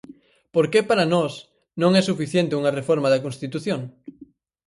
Por 0.53 0.65
que 0.71 0.79
para 0.89 1.09
Nós 1.13 1.33
non 1.81 1.91
é 1.99 2.01
suficiente 2.03 2.57
unha 2.59 2.75
reforma 2.79 3.07
da 3.13 3.23
Constitución? 3.25 3.81